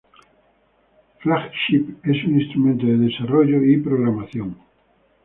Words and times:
FlagShip 1.19 2.03
es 2.07 2.23
un 2.25 2.41
instrumento 2.41 2.87
de 2.87 2.97
desarrollo 2.97 3.61
y 3.63 3.77
programación. 3.77 4.57